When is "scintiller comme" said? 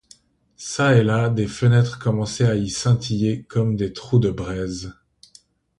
2.71-3.75